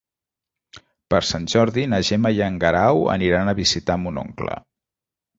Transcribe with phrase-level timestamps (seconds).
[1.13, 4.57] Per Sant Jordi na Gemma i en Guerau aniran a visitar mon oncle.